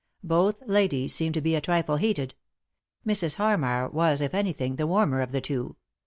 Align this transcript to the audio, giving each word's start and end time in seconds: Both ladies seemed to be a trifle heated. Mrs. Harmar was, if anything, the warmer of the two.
Both 0.23 0.63
ladies 0.65 1.13
seemed 1.13 1.35
to 1.35 1.41
be 1.41 1.53
a 1.53 1.61
trifle 1.61 1.97
heated. 1.97 2.33
Mrs. 3.05 3.35
Harmar 3.35 3.87
was, 3.87 4.19
if 4.19 4.33
anything, 4.33 4.77
the 4.77 4.87
warmer 4.87 5.21
of 5.21 5.31
the 5.31 5.41
two. 5.41 5.75